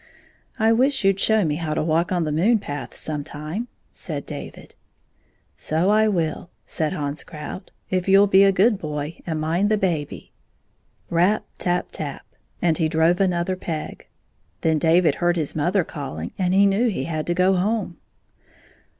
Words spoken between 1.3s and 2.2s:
me how to walk